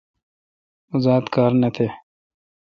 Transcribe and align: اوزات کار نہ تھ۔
اوزات 0.93 1.25
کار 1.35 1.51
نہ 1.61 1.69
تھ۔ 1.75 1.85